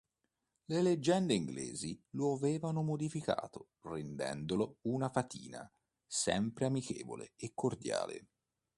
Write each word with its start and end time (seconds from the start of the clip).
Le 0.65 0.81
leggende 0.81 1.35
inglesi 1.35 2.01
lo 2.13 2.33
avevano 2.33 2.81
modificato 2.81 3.67
rendendolo 3.81 4.77
una 4.87 5.09
fatina 5.11 5.71
sempre 6.07 6.65
amichevole 6.65 7.33
e 7.35 7.51
cordiale. 7.53 8.27